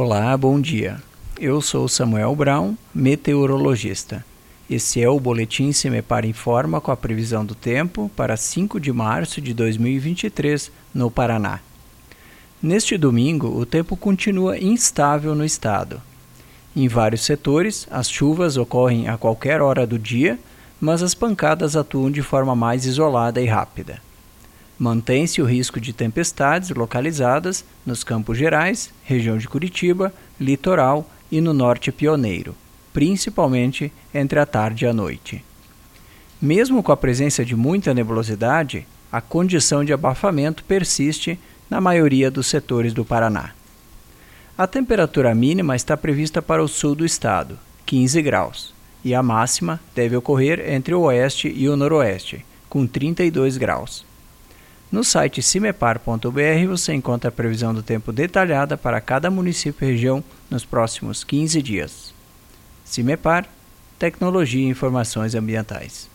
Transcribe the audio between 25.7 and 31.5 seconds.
de tempestades localizadas nos Campos Gerais, região de Curitiba, litoral e